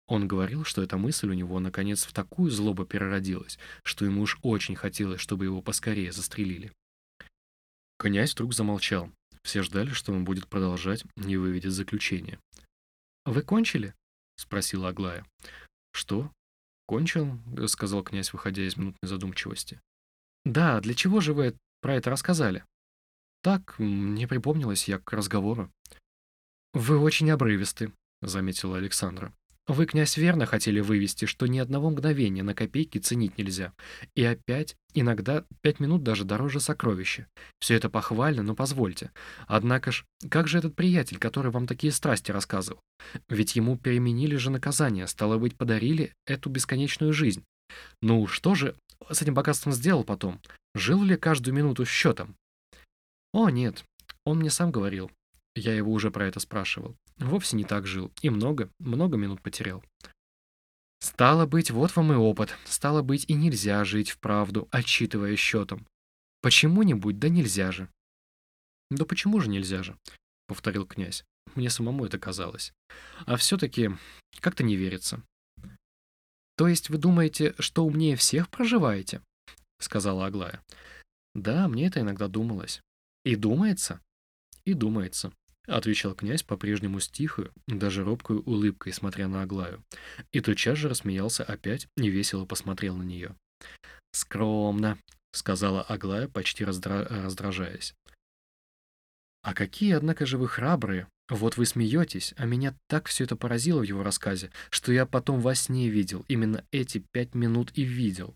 [0.07, 4.39] Он говорил, что эта мысль у него наконец в такую злобу переродилась, что ему уж
[4.41, 6.71] очень хотелось, чтобы его поскорее застрелили.
[7.97, 9.11] Князь вдруг замолчал.
[9.43, 12.39] Все ждали, что он будет продолжать, не выведя заключения.
[13.25, 13.93] «Вы кончили?»—
[14.37, 15.25] спросила Аглая.
[15.91, 16.31] «Что?
[16.85, 19.81] Кончил?»— сказал князь, выходя из минутной задумчивости.
[20.45, 22.63] «Да, для чего же вы про это рассказали?»
[23.41, 25.69] «Так, мне припомнилось я к разговору».
[26.73, 27.91] «Вы очень обрывисты»,—
[28.21, 29.33] заметила Александра.
[29.67, 33.73] Вы, князь, верно хотели вывести, что ни одного мгновения на копейки ценить нельзя.
[34.15, 37.27] И опять, иногда пять минут даже дороже сокровища.
[37.59, 39.11] Все это похвально, но позвольте.
[39.45, 42.79] Однако ж, как же этот приятель, который вам такие страсти рассказывал?
[43.27, 47.43] Ведь ему переменили же наказание, стало быть, подарили эту бесконечную жизнь.
[48.01, 48.73] Ну, что же
[49.11, 50.39] с этим богатством сделал потом?
[50.75, 52.37] Жил ли каждую минуту счетом?
[53.33, 53.83] О, нет,
[54.25, 55.11] он мне сам говорил.
[55.55, 56.95] Я его уже про это спрашивал.
[57.19, 58.11] Вовсе не так жил.
[58.21, 59.83] И много, много минут потерял.
[60.99, 62.55] Стало быть, вот вам и опыт.
[62.65, 65.87] Стало быть, и нельзя жить вправду, отчитывая счетом.
[66.41, 67.89] Почему-нибудь, да нельзя же.
[68.89, 69.97] Да почему же нельзя же?
[70.47, 71.23] Повторил князь.
[71.55, 72.73] Мне самому это казалось.
[73.25, 73.91] А все-таки
[74.39, 75.21] как-то не верится.
[76.55, 79.21] То есть вы думаете, что умнее всех проживаете?
[79.79, 80.63] Сказала Аглая.
[81.35, 82.81] Да, мне это иногда думалось.
[83.23, 83.99] И думается?
[84.65, 85.31] И думается.—
[85.67, 89.83] отвечал князь по-прежнему с тихой, даже робкой улыбкой, смотря на Аглаю.
[90.31, 93.35] И тотчас же рассмеялся опять и весело посмотрел на нее.
[94.11, 94.97] «Скромно»,—
[95.31, 97.05] сказала Аглая, почти раздра...
[97.05, 97.93] раздражаясь.
[99.43, 101.07] «А какие, однако же, вы храбрые!
[101.29, 105.41] Вот вы смеетесь, а меня так все это поразило в его рассказе, что я потом
[105.41, 108.35] во сне видел, именно эти пять минут и видел».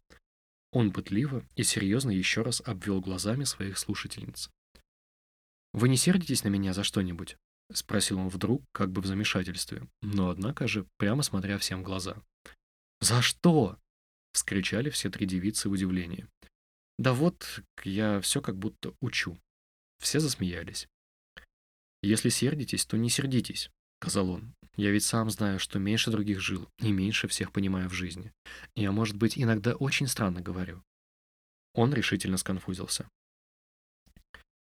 [0.71, 4.49] Он пытливо и серьезно еще раз обвел глазами своих слушательниц.
[5.73, 7.37] «Вы не сердитесь на меня за что-нибудь?»—
[7.73, 12.21] спросил он вдруг, как бы в замешательстве, но, однако же, прямо смотря всем в глаза.
[12.99, 13.79] «За что?»—
[14.33, 16.27] вскричали все три девицы в удивлении.
[16.99, 19.39] «Да вот, я все как будто учу».
[19.99, 20.87] Все засмеялись.
[22.01, 24.53] «Если сердитесь, то не сердитесь»,— сказал он.
[24.75, 28.33] «Я ведь сам знаю, что меньше других жил и меньше всех понимаю в жизни.
[28.75, 30.83] Я, может быть, иногда очень странно говорю».
[31.73, 33.07] Он решительно сконфузился.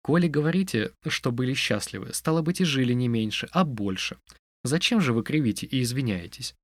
[0.03, 4.19] Коли говорите, что были счастливы, стало быть и жили не меньше, а больше.
[4.65, 6.55] Зачем же вы кривите и извиняетесь?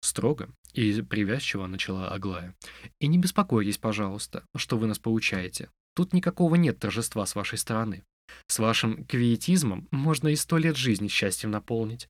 [0.00, 2.54] Строго и привязчиво начала Аглая.
[3.00, 5.70] И не беспокойтесь, пожалуйста, что вы нас поучаете.
[5.94, 8.04] Тут никакого нет торжества с вашей стороны.
[8.48, 12.08] С вашим квиетизмом можно и сто лет жизни счастьем наполнить.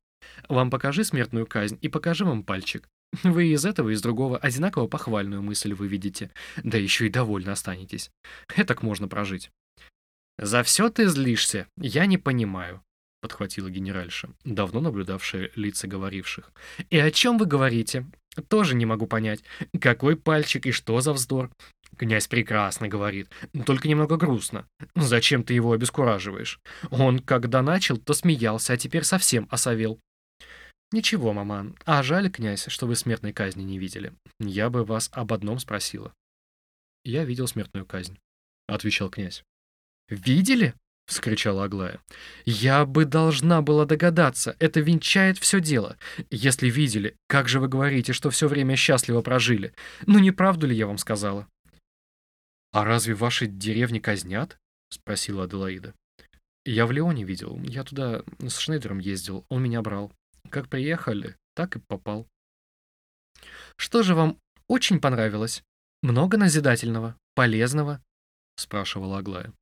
[0.48, 2.88] Вам покажи смертную казнь и покажи вам пальчик.
[3.22, 6.30] Вы из этого и из другого одинаково похвальную мысль выведете,
[6.62, 8.10] да еще и довольны останетесь.
[8.54, 9.50] Этак можно прожить.
[10.38, 12.82] «За все ты злишься, я не понимаю»,—
[13.22, 16.52] подхватила генеральша, давно наблюдавшая лица говоривших.
[16.90, 18.06] «И о чем вы говорите?
[18.48, 19.42] Тоже не могу понять.
[19.80, 21.50] Какой пальчик и что за вздор?»
[21.96, 23.30] Князь прекрасно говорит,
[23.64, 24.66] только немного грустно.
[24.94, 26.60] Зачем ты его обескураживаешь?
[26.90, 29.98] Он, когда начал, то смеялся, а теперь совсем осовел.
[30.92, 34.12] Ничего, маман, а жаль, князь, что вы смертной казни не видели.
[34.38, 36.12] Я бы вас об одном спросила.
[37.02, 38.18] Я видел смертную казнь,
[38.68, 39.42] отвечал князь.
[40.08, 40.74] «Видели?»—
[41.06, 42.00] вскричала Аглая.
[42.44, 45.96] «Я бы должна была догадаться, это венчает все дело.
[46.30, 49.72] Если видели, как же вы говорите, что все время счастливо прожили?
[50.06, 51.48] Ну не правду ли я вам сказала?»
[52.72, 54.58] «А разве ваши деревни казнят?»—
[54.90, 55.94] спросила Аделаида.
[56.64, 57.60] «Я в Леоне видел.
[57.62, 59.46] Я туда с Шнейдером ездил.
[59.48, 60.12] Он меня брал.
[60.50, 62.26] Как приехали, так и попал».
[63.76, 64.38] «Что же вам
[64.68, 65.62] очень понравилось?
[66.02, 68.02] Много назидательного, полезного?»—
[68.56, 69.52] спрашивала Аглая.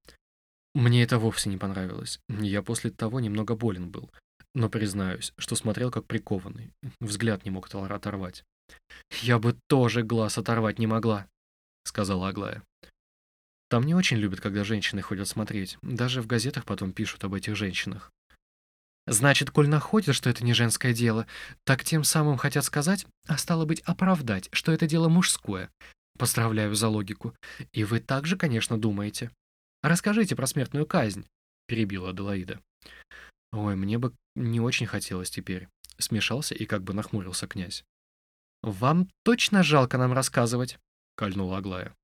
[0.74, 2.18] Мне это вовсе не понравилось.
[2.28, 4.10] Я после того немного болен был.
[4.54, 6.72] Но признаюсь, что смотрел как прикованный.
[7.00, 8.44] Взгляд не мог оторвать.
[9.22, 11.28] «Я бы тоже глаз оторвать не могла»,—
[11.84, 12.62] сказала Аглая.
[13.68, 15.78] «Там не очень любят, когда женщины ходят смотреть.
[15.82, 18.10] Даже в газетах потом пишут об этих женщинах».
[19.06, 21.26] «Значит, коль находят, что это не женское дело,
[21.64, 25.70] так тем самым хотят сказать, а стало быть, оправдать, что это дело мужское.
[26.18, 27.34] Поздравляю за логику.
[27.72, 29.30] И вы также, конечно, думаете».
[29.84, 31.26] «Расскажите про смертную казнь»,—
[31.66, 32.62] перебила Аделаида.
[33.52, 35.68] «Ой, мне бы не очень хотелось теперь»,—
[35.98, 37.84] смешался и как бы нахмурился князь.
[38.62, 40.78] «Вам точно жалко нам рассказывать?»—
[41.16, 41.94] кольнула Аглая.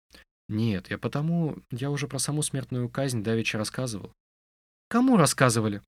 [0.47, 1.57] «Нет, я потому...
[1.71, 4.13] Я уже про саму смертную казнь давеча рассказывал».
[4.89, 5.81] «Кому рассказывали?»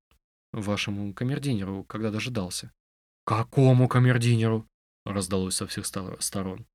[0.54, 2.72] «Вашему камердинеру, когда дожидался».
[3.26, 4.66] «Какому камердинеру?»—
[5.04, 6.66] раздалось со всех сторон.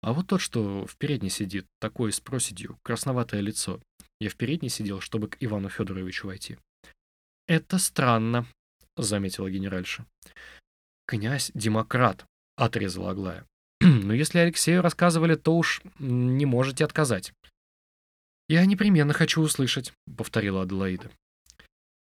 [0.00, 3.82] А вот тот, что в передней сидит, такой с проседью, красноватое лицо.
[4.20, 6.58] Я в передней сидел, чтобы к Ивану Федоровичу войти.
[7.46, 8.46] «Это странно»,—
[8.96, 10.04] заметила генеральша.
[11.06, 12.26] «Князь— демократ»,—
[12.56, 13.46] отрезала Аглая.
[13.80, 17.32] «Но если Алексею рассказывали, то уж не можете отказать».
[18.48, 21.10] «Я непременно хочу услышать»,— повторила Аделаида.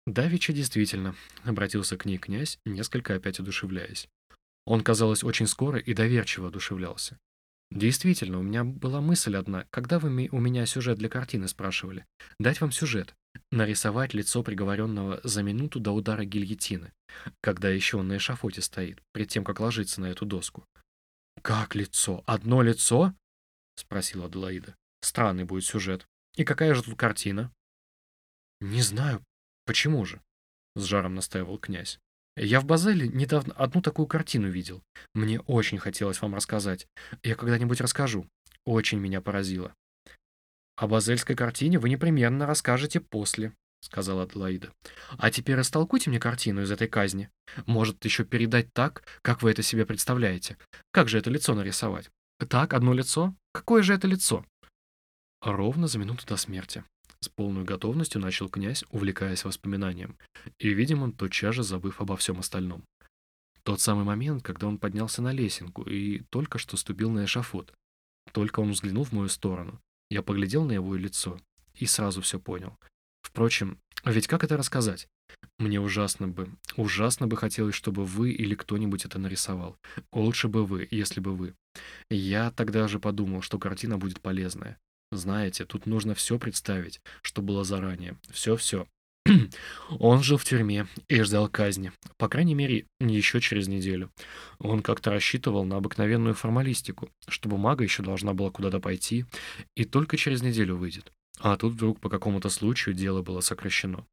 [0.07, 4.09] Давича действительно,— обратился к ней князь, несколько опять одушевляясь.
[4.66, 7.18] Он, казалось, очень скоро и доверчиво одушевлялся.
[7.70, 12.07] Действительно, у меня была мысль одна, когда вы у меня сюжет для картины спрашивали.
[12.38, 13.14] Дать вам сюжет.
[13.50, 16.92] Нарисовать лицо приговоренного за минуту до удара гильотины,
[17.40, 20.64] когда еще он на эшафоте стоит, перед тем, как ложиться на эту доску.
[21.42, 22.22] «Как лицо?
[22.27, 23.12] Одно лицо?»—
[23.77, 24.77] спросила Аделаида.
[25.00, 26.07] «Странный будет сюжет.
[26.37, 27.53] И какая же тут картина?»
[28.61, 29.24] «Не знаю,
[29.64, 30.20] «Почему же?»—
[30.77, 31.98] с жаром настаивал князь.
[32.37, 34.83] «Я в Базеле недавно одну такую картину видел.
[35.14, 36.87] Мне очень хотелось вам рассказать.
[37.23, 38.27] Я когда-нибудь расскажу.
[38.64, 39.75] Очень меня поразило».
[40.77, 44.73] «О базельской картине вы непременно расскажете после»,— сказала Аделаида.
[45.18, 47.31] «А теперь растолкуйте мне картину из этой казни.
[47.66, 50.57] Может, еще передать так, как вы это себе представляете.
[50.90, 52.11] Как же это лицо нарисовать?
[52.49, 53.35] Так, одно лицо?
[53.53, 54.44] Какое же это лицо?»
[55.40, 56.83] Ровно за минуту до смерти.
[57.24, 60.18] С полной готовностью начал князь, увлекаясь воспоминанием,
[60.58, 62.84] и, видимо, тотчас же забыв обо всем остальном.
[63.62, 67.72] Тот самый момент, когда он поднялся на лесенку и только что ступил на эшафот.
[68.32, 69.80] Только он взглянул в мою сторону.
[70.10, 71.40] Я поглядел на его лицо
[71.72, 72.76] и сразу все понял.
[73.22, 75.08] Впрочем, ведь как это рассказать?
[75.58, 79.78] Мне ужасно бы, ужасно бы хотелось, чтобы вы или кто-нибудь это нарисовал.
[80.12, 81.54] Лучше бы вы, если бы вы.
[82.10, 84.78] Я тогда же подумал, что картина будет полезная.
[85.16, 88.16] Знаете, тут нужно все представить, что было заранее.
[88.31, 88.87] Все-все.
[89.98, 91.92] Он жил в тюрьме и ждал казни.
[92.18, 94.11] По крайней мере, еще через неделю.
[94.59, 99.24] Он как-то рассчитывал на обыкновенную формалистику, что бумага еще должна была куда-то пойти,
[99.77, 101.12] и только через неделю выйдет.
[101.38, 104.07] А тут вдруг по какому-то случаю дело было сокращено.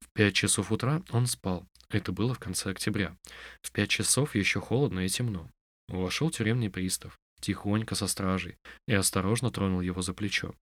[0.00, 1.66] В пять часов утра он спал.
[1.90, 3.16] Это было в конце октября.
[3.62, 5.48] В пять часов еще холодно и темно.
[5.88, 8.56] Вошел тюремный пристав тихонько со стражей,
[8.88, 10.54] и осторожно тронул его за плечо.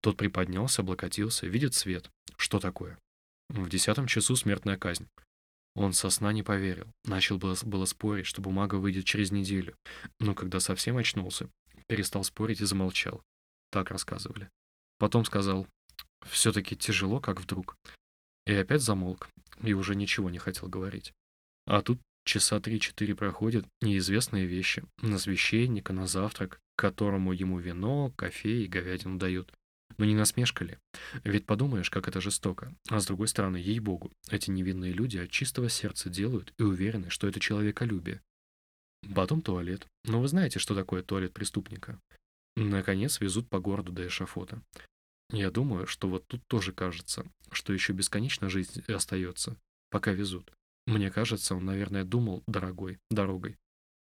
[0.00, 2.10] Тот приподнялся, облокотился, видит свет.
[2.36, 2.98] Что такое?
[3.48, 5.08] В десятом часу смертная казнь.
[5.74, 6.86] Он со сна не поверил.
[7.04, 9.76] Начал было, было спорить, что бумага выйдет через неделю.
[10.20, 11.48] Но когда совсем очнулся,
[11.86, 13.22] перестал спорить и замолчал.
[13.70, 14.48] Так рассказывали.
[14.98, 15.66] Потом сказал,
[16.26, 17.76] все-таки тяжело, как вдруг.
[18.46, 19.28] И опять замолк,
[19.62, 21.12] и уже ничего не хотел говорить.
[21.66, 24.82] А тут Часа три-четыре проходят неизвестные вещи.
[25.00, 29.52] На священника, на завтрак, которому ему вино, кофе и говядину дают.
[29.96, 30.76] Но не насмешка ли?
[31.22, 32.74] Ведь подумаешь, как это жестоко.
[32.88, 37.28] А с другой стороны, ей-богу, эти невинные люди от чистого сердца делают и уверены, что
[37.28, 38.20] это человеколюбие.
[39.14, 39.86] Потом туалет.
[40.04, 42.00] Но вы знаете, что такое туалет преступника?
[42.56, 44.60] Наконец везут по городу до эшафота.
[45.30, 49.56] Я думаю, что вот тут тоже кажется, что еще бесконечно жизнь остается,
[49.90, 50.52] пока везут.
[50.86, 53.56] Мне кажется, он, наверное, думал, дорогой, дорогой.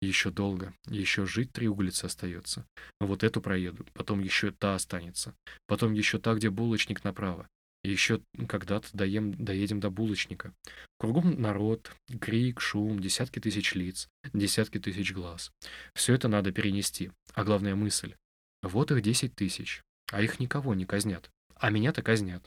[0.01, 2.67] Еще долго, еще жить три углицы остается.
[2.99, 5.33] Вот эту проеду, потом еще та останется.
[5.67, 7.47] Потом еще та, где булочник направо.
[7.83, 10.53] Еще когда-то доем, доедем до булочника.
[10.99, 15.51] Кругом народ, крик, шум, десятки тысяч лиц, десятки тысяч глаз.
[15.93, 17.11] Все это надо перенести.
[17.33, 18.15] А главная мысль.
[18.63, 21.29] Вот их десять тысяч, а их никого не казнят.
[21.55, 22.43] А меня-то казнят.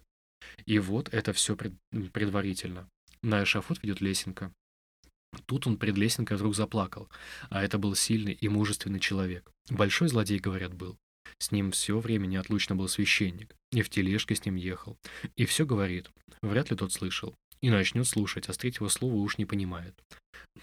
[0.67, 1.73] И вот это все пред,
[2.13, 2.89] предварительно.
[3.23, 4.53] На эшафот ведет лесенка.
[5.47, 7.09] Тут он пред лесенкой вдруг заплакал,
[7.51, 9.51] а это был сильный и мужественный человек.
[9.71, 10.97] Большой злодей, говорят, был.
[11.39, 14.97] С ним все время неотлучно был священник, и в тележке с ним ехал.
[15.37, 16.11] И все говорит.
[16.43, 17.35] Вряд ли тот слышал.
[17.61, 19.95] И начнет слушать, а с третьего слова уж не понимает.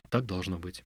[0.09, 0.83] Так должно быть.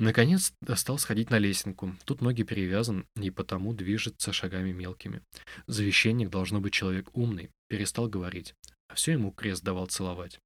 [0.00, 1.94] Наконец стал сходить на лесенку.
[2.04, 5.22] Тут ноги перевязан, и потому движется шагами мелкими.
[5.68, 7.50] Священник должно быть человек умный.
[7.68, 8.54] Перестал говорить.
[8.88, 10.40] А все ему крест давал целовать.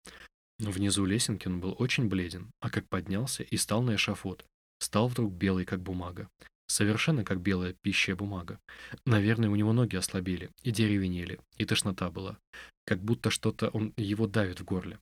[0.60, 4.44] Внизу лесенки он был очень бледен, а как поднялся и стал на эшафот,
[4.78, 6.28] стал вдруг белый, как бумага.
[6.66, 8.60] Совершенно как белая пищая бумага.
[9.06, 12.36] Наверное, у него ноги ослабели, и деревенели, и тошнота была.
[12.84, 14.98] Как будто что-то он его давит в горле.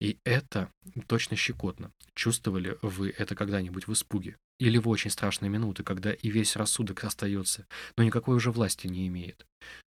[0.00, 0.72] И это
[1.06, 1.92] точно щекотно.
[2.14, 4.36] Чувствовали вы это когда-нибудь в испуге?
[4.58, 7.66] Или в очень страшные минуты, когда и весь рассудок остается,
[7.98, 9.44] но никакой уже власти не имеет?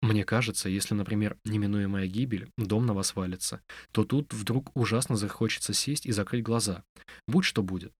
[0.04, 3.62] Мне кажется, если, например, неминуемая гибель, дом на вас валится,
[3.94, 6.84] то тут вдруг ужасно захочется сесть и закрыть глаза.
[7.26, 7.94] Будь что будет.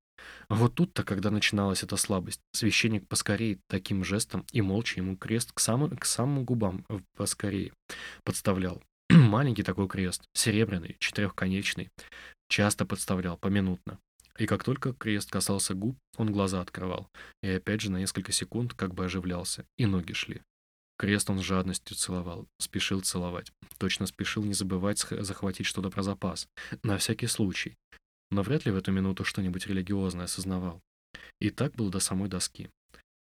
[0.50, 5.62] Вот тут-то, когда начиналась эта слабость, священник поскорее таким жестом и молча ему крест к
[5.62, 6.86] самым, к самым губам
[7.16, 7.72] поскорее
[8.26, 8.84] подставлял.
[9.10, 11.88] Маленький такой крест, серебряный, четырехконечный.
[12.50, 13.98] Часто подставлял, поминутно.
[14.38, 17.08] И как только крест касался губ, он глаза открывал,
[17.42, 20.42] и опять же на несколько секунд как бы оживлялся, и ноги шли.
[20.98, 23.52] Крест он с жадностью целовал, спешил целовать.
[23.78, 26.48] Точно спешил не забывать захватить что-то про запас,
[26.84, 27.76] на всякий случай.
[28.32, 30.82] Но вряд ли в эту минуту что-нибудь религиозное осознавал.
[31.40, 32.70] И так был до самой доски.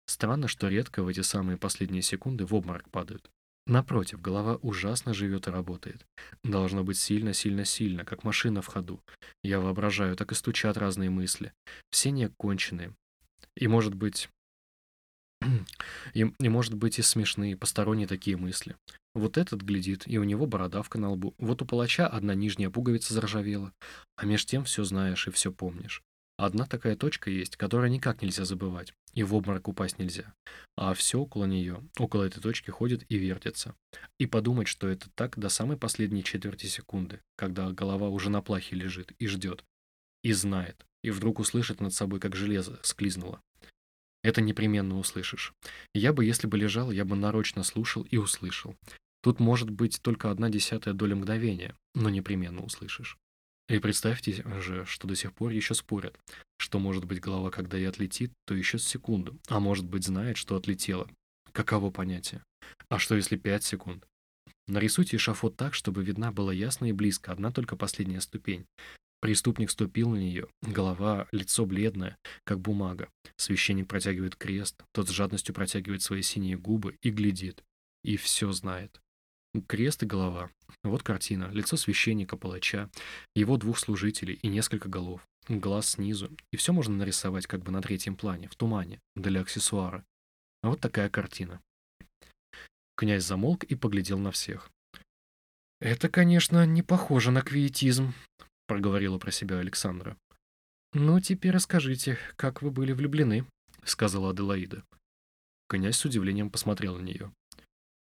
[0.06, 3.30] Странно, что редко в эти самые последние секунды в обморок падают.
[3.66, 6.04] Напротив, голова ужасно живет и работает.
[6.42, 9.00] Должно быть сильно-сильно-сильно, как машина в ходу.
[9.44, 11.52] Я воображаю, так и стучат разные мысли.
[11.90, 12.94] Все неоконченные.
[13.56, 14.28] И, может быть...
[16.14, 18.76] И, и, может быть, и смешные, посторонние такие мысли.
[19.14, 21.34] Вот этот глядит, и у него бородавка на лбу.
[21.38, 23.72] Вот у палача одна нижняя пуговица заржавела.
[24.16, 26.02] А меж тем все знаешь и все помнишь.
[26.38, 30.34] Одна такая точка есть, которую никак нельзя забывать, и в обморок упасть нельзя.
[30.76, 33.76] А все около нее, около этой точки ходит и вертится.
[34.18, 38.74] И подумать, что это так до самой последней четверти секунды, когда голова уже на плахе
[38.74, 39.64] лежит и ждет.
[40.24, 40.86] И знает.
[41.04, 43.40] И вдруг услышит над собой, как железо склизнуло.
[44.22, 45.52] Это непременно услышишь.
[45.94, 48.76] Я бы, если бы лежал, я бы нарочно слушал и услышал.
[49.22, 53.18] Тут может быть только одна десятая доля мгновения, но непременно услышишь.
[53.68, 56.18] И представьте же, что до сих пор еще спорят,
[56.58, 60.56] что может быть голова, когда и отлетит, то еще секунду, а может быть знает, что
[60.56, 61.08] отлетела.
[61.52, 62.42] Каково понятие?
[62.88, 64.06] А что если пять секунд?
[64.66, 68.66] Нарисуйте эшафот так, чтобы видна была ясно и близко одна только последняя ступень.
[69.22, 73.08] Преступник ступил на нее, голова, лицо бледное, как бумага.
[73.36, 77.62] Священник протягивает крест, тот с жадностью протягивает свои синие губы и глядит.
[78.02, 79.00] И все знает.
[79.68, 80.50] Крест и голова.
[80.82, 81.48] Вот картина.
[81.52, 82.90] Лицо священника, палача,
[83.36, 85.20] его двух служителей и несколько голов.
[85.48, 86.30] Глаз снизу.
[86.50, 90.04] И все можно нарисовать как бы на третьем плане, в тумане, для аксессуара.
[90.64, 91.60] Вот такая картина.
[92.96, 94.68] Князь замолк и поглядел на всех.
[95.80, 98.14] «Это, конечно, не похоже на квиетизм»,—
[98.66, 100.16] проговорила про себя Александра.
[100.92, 103.46] «Ну, теперь расскажите, как вы были влюблены»,—
[103.84, 104.82] сказала Аделаида.
[105.68, 107.32] Князь с удивлением посмотрел на нее.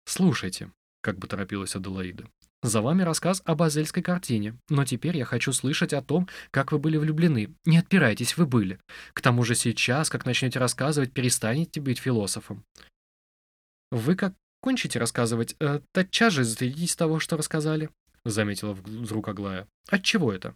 [0.06, 2.26] «Слушайте», как бы торопилась Аделаида.
[2.62, 6.80] «За вами рассказ об азельской картине, но теперь я хочу слышать о том, как вы
[6.80, 7.56] были влюблены.
[7.66, 8.80] Не отпирайтесь, вы были.
[9.14, 12.66] К тому же сейчас, как начнете рассказывать, перестанете быть философом».
[13.92, 17.90] «Вы как кончите рассказывать, э, тотчас же затыдитесь того, что рассказали»,—
[18.26, 19.68] заметила вдруг Аглая.
[19.88, 20.56] «Отчего это?»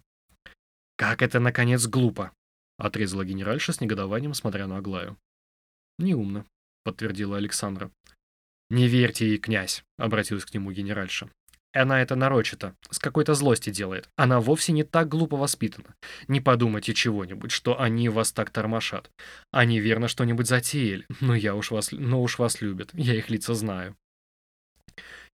[0.96, 2.32] «Как это, наконец, глупо!»—
[2.78, 5.16] отрезала генеральша с негодованием, смотря на Аглаю.
[5.98, 6.46] «Неумно»,—
[6.84, 7.90] подтвердила Александра.
[8.70, 11.28] «Не верьте ей, князь»,— обратилась к нему генеральша.
[11.74, 14.08] Она это нарочито, с какой-то злости делает.
[14.14, 15.96] Она вовсе не так глупо воспитана.
[16.28, 19.10] Не подумайте чего-нибудь, что они вас так тормошат.
[19.50, 23.54] Они верно что-нибудь затеяли, но я уж вас, но уж вас любят, я их лица
[23.54, 23.96] знаю.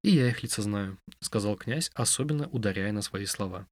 [0.02, 3.68] «И я их лица знаю»,— сказал князь, особенно ударяя на свои слова.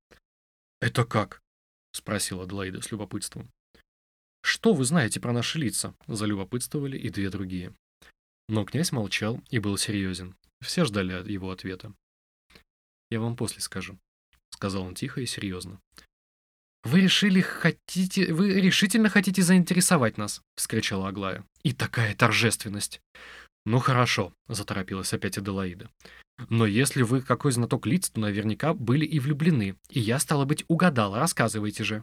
[0.81, 1.43] «Это как?»—
[1.93, 3.51] спросила Аделаида с любопытством.
[4.43, 7.75] «Что вы знаете про наши лица?»— залюбопытствовали и две другие.
[8.49, 10.37] Но князь молчал и был серьезен.
[10.61, 11.93] Все ждали его ответа.
[13.11, 13.99] «Я вам после скажу»,—
[14.51, 15.81] сказал он тихо и серьезно.
[16.85, 18.33] «Вы решили, хотите...
[18.33, 21.45] Вы решительно хотите заинтересовать нас?»— вскричала Аглая.
[21.63, 23.01] «И такая торжественность!»
[23.69, 25.91] «Ну хорошо»,— заторопилась опять Аделаида.
[26.49, 29.77] «Но если вы какой знаток лиц, то наверняка были и влюблены.
[29.91, 31.19] И я, стало быть, угадала.
[31.19, 32.03] Рассказывайте же».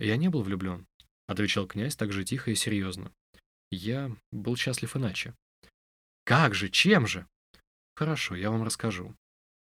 [0.00, 0.88] «Я не был влюблен»,—
[1.28, 3.12] отвечал князь так же тихо и серьезно.
[3.70, 5.36] Я был счастлив иначе.
[6.24, 7.28] Как же, чем же?
[7.94, 9.14] Хорошо, я вам расскажу,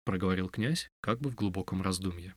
[0.05, 2.35] проговорил князь, как бы в глубоком раздумье.